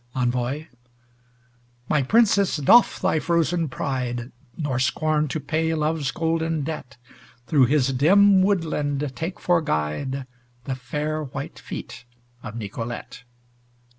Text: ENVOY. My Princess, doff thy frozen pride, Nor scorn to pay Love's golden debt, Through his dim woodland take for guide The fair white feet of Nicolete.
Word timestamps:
ENVOY. 0.15 0.67
My 1.87 2.01
Princess, 2.01 2.57
doff 2.57 2.99
thy 3.01 3.19
frozen 3.19 3.69
pride, 3.69 4.31
Nor 4.57 4.79
scorn 4.79 5.27
to 5.27 5.39
pay 5.39 5.75
Love's 5.75 6.09
golden 6.09 6.63
debt, 6.63 6.97
Through 7.45 7.67
his 7.67 7.93
dim 7.93 8.41
woodland 8.41 9.11
take 9.15 9.39
for 9.39 9.61
guide 9.61 10.25
The 10.63 10.73
fair 10.73 11.23
white 11.25 11.59
feet 11.59 12.05
of 12.41 12.55
Nicolete. 12.55 13.25